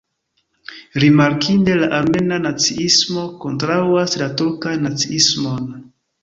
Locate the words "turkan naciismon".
4.41-5.71